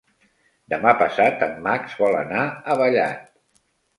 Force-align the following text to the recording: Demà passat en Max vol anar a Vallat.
Demà 0.73 0.93
passat 1.01 1.43
en 1.49 1.53
Max 1.67 1.93
vol 2.01 2.17
anar 2.21 2.47
a 2.75 2.79
Vallat. 2.83 3.29